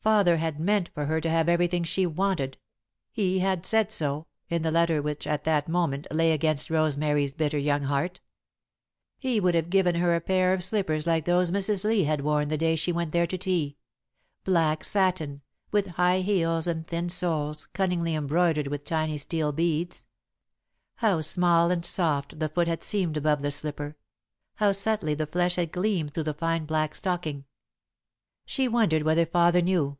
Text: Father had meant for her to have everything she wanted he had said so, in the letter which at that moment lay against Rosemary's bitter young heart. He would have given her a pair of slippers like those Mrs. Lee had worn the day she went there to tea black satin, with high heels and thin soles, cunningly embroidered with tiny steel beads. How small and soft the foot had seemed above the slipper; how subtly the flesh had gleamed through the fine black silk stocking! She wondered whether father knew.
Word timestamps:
Father 0.00 0.38
had 0.38 0.58
meant 0.58 0.88
for 0.94 1.04
her 1.04 1.20
to 1.20 1.28
have 1.28 1.50
everything 1.50 1.84
she 1.84 2.06
wanted 2.06 2.56
he 3.12 3.40
had 3.40 3.66
said 3.66 3.92
so, 3.92 4.26
in 4.48 4.62
the 4.62 4.70
letter 4.70 5.02
which 5.02 5.26
at 5.26 5.44
that 5.44 5.68
moment 5.68 6.06
lay 6.10 6.32
against 6.32 6.70
Rosemary's 6.70 7.34
bitter 7.34 7.58
young 7.58 7.82
heart. 7.82 8.22
He 9.18 9.38
would 9.38 9.54
have 9.54 9.68
given 9.68 9.96
her 9.96 10.14
a 10.14 10.22
pair 10.22 10.54
of 10.54 10.64
slippers 10.64 11.06
like 11.06 11.26
those 11.26 11.50
Mrs. 11.50 11.84
Lee 11.84 12.04
had 12.04 12.22
worn 12.22 12.48
the 12.48 12.56
day 12.56 12.74
she 12.74 12.90
went 12.90 13.12
there 13.12 13.26
to 13.26 13.36
tea 13.36 13.76
black 14.44 14.82
satin, 14.82 15.42
with 15.72 15.88
high 15.88 16.20
heels 16.22 16.66
and 16.66 16.86
thin 16.86 17.10
soles, 17.10 17.66
cunningly 17.74 18.14
embroidered 18.14 18.68
with 18.68 18.84
tiny 18.86 19.18
steel 19.18 19.52
beads. 19.52 20.06
How 20.96 21.20
small 21.20 21.70
and 21.70 21.84
soft 21.84 22.38
the 22.38 22.48
foot 22.48 22.66
had 22.66 22.82
seemed 22.82 23.18
above 23.18 23.42
the 23.42 23.50
slipper; 23.50 23.94
how 24.54 24.72
subtly 24.72 25.12
the 25.12 25.26
flesh 25.26 25.56
had 25.56 25.70
gleamed 25.70 26.14
through 26.14 26.22
the 26.22 26.32
fine 26.32 26.64
black 26.64 26.94
silk 26.94 27.00
stocking! 27.00 27.44
She 28.46 28.66
wondered 28.66 29.02
whether 29.02 29.26
father 29.26 29.60
knew. 29.60 29.98